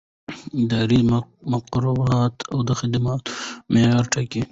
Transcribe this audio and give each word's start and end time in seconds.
اداري 0.61 0.99
مقررات 1.51 2.35
د 2.67 2.69
خدمت 2.79 3.21
د 3.27 3.31
معیار 3.71 4.05
ټاکي. 4.13 4.41